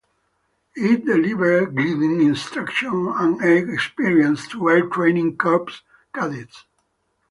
It 0.75 1.05
delivered 1.05 1.75
gliding 1.75 2.23
instruction 2.23 3.13
and 3.17 3.39
air 3.39 3.69
experience 3.71 4.47
to 4.47 4.67
Air 4.67 4.87
Training 4.87 5.37
Corps 5.37 5.83
cadets. 6.11 6.65